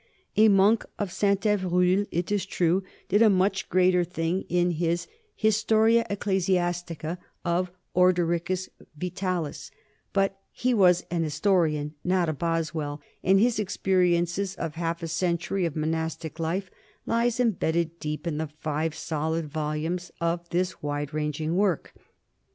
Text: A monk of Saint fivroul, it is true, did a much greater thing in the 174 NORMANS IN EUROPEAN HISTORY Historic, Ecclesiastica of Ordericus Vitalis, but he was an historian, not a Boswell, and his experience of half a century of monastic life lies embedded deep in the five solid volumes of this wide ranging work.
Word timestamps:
A 0.35 0.49
monk 0.49 0.83
of 0.97 1.11
Saint 1.11 1.41
fivroul, 1.41 2.07
it 2.09 2.31
is 2.31 2.47
true, 2.47 2.81
did 3.07 3.21
a 3.21 3.29
much 3.29 3.69
greater 3.69 4.03
thing 4.03 4.45
in 4.49 4.69
the 4.69 4.73
174 4.73 4.97
NORMANS 4.97 4.99
IN 4.99 5.05
EUROPEAN 5.43 5.47
HISTORY 5.47 5.95
Historic, 5.95 7.13
Ecclesiastica 7.13 7.17
of 7.45 7.71
Ordericus 7.95 8.69
Vitalis, 8.97 9.69
but 10.11 10.39
he 10.49 10.73
was 10.73 11.05
an 11.11 11.21
historian, 11.21 11.93
not 12.03 12.27
a 12.27 12.33
Boswell, 12.33 12.99
and 13.23 13.39
his 13.39 13.59
experience 13.59 14.39
of 14.55 14.73
half 14.73 15.03
a 15.03 15.07
century 15.07 15.65
of 15.67 15.75
monastic 15.75 16.39
life 16.39 16.71
lies 17.05 17.39
embedded 17.39 17.99
deep 17.99 18.25
in 18.25 18.39
the 18.39 18.47
five 18.47 18.95
solid 18.95 19.45
volumes 19.47 20.09
of 20.19 20.49
this 20.49 20.81
wide 20.81 21.13
ranging 21.13 21.55
work. 21.55 21.93